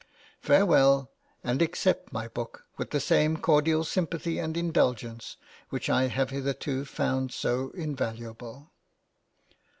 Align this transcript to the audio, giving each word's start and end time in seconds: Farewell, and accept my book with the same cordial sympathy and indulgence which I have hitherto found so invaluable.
Farewell, 0.41 1.11
and 1.43 1.61
accept 1.61 2.11
my 2.11 2.27
book 2.27 2.65
with 2.75 2.89
the 2.89 2.99
same 2.99 3.37
cordial 3.37 3.83
sympathy 3.83 4.39
and 4.39 4.57
indulgence 4.57 5.37
which 5.69 5.91
I 5.91 6.05
have 6.07 6.31
hitherto 6.31 6.85
found 6.85 7.31
so 7.31 7.69
invaluable. 7.75 8.71